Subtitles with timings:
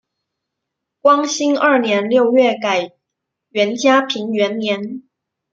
[0.99, 2.93] 光兴二年六月改
[3.49, 5.03] 元嘉平元年。